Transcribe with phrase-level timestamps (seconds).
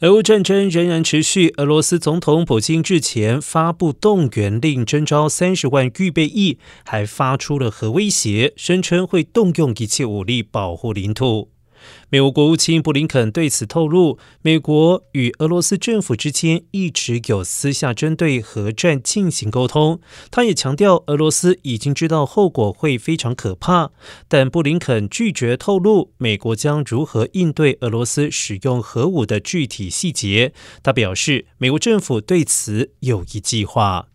[0.00, 11.50] 俄乌战争仍然持续，俄罗斯总统普京日前发布动员令，征召三十万预备役，还发出了核威胁，声称会动用一切武力保护领土。
[12.10, 20.00] 美国国务卿布林肯对此透露，美国与俄罗斯政府之间一直有私下针对核战进行沟通。
[20.30, 23.90] 他也强调，俄罗斯已经知道后果会非常可怕，
[24.26, 30.52] 但布林肯拒绝透露美国将如何应对俄罗斯使用核武的具体细节。
[30.82, 34.08] 他表示，美国政府对此有一计划。